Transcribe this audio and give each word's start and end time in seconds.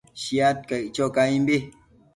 Shiad 0.21 0.57
caic 0.69 0.87
cho 0.95 1.05
caimbi 1.15 1.57